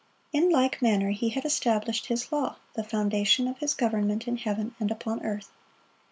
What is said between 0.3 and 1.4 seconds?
In like manner He